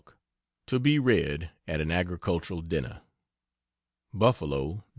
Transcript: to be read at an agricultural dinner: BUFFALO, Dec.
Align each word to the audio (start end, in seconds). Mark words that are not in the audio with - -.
to 0.67 0.79
be 0.79 0.97
read 0.97 1.51
at 1.67 1.79
an 1.79 1.91
agricultural 1.91 2.63
dinner: 2.63 3.01
BUFFALO, 4.15 4.77
Dec. 4.79 4.83